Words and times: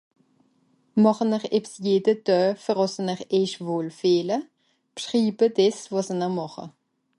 Màche-n-r 1.03 1.43
ebbs 1.57 1.73
jede 1.85 2.13
Doe, 2.25 2.47
fer 2.63 2.77
àss-n-r 2.85 3.21
èich 3.39 3.55
wohl 3.65 3.89
fìehle? 3.99 4.37
Bschriwe 4.95 5.47
dìs, 5.55 5.79
wàs-n-r 5.93 6.31
màche. 6.37 6.65